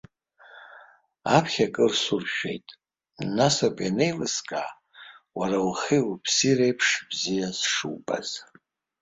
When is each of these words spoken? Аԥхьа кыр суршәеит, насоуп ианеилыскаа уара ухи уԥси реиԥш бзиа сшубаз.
Аԥхьа 1.37 1.67
кыр 1.73 1.91
суршәеит, 2.01 2.67
насоуп 3.35 3.77
ианеилыскаа 3.81 4.69
уара 5.37 5.57
ухи 5.69 5.99
уԥси 6.11 6.51
реиԥш 6.57 6.89
бзиа 7.09 7.49
сшубаз. 7.59 8.29